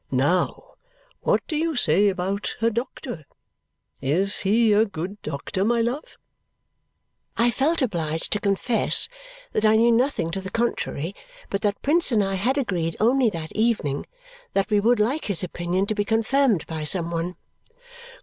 [0.09, 0.73] "Now,
[1.19, 3.27] what do you say about her doctor?
[4.01, 6.17] Is he a good doctor, my love?"
[7.37, 9.07] I felt obliged to confess
[9.51, 11.13] that I knew nothing to the contrary
[11.51, 14.07] but that Prince and I had agreed only that evening
[14.53, 17.35] that we would like his opinion to be confirmed by some one.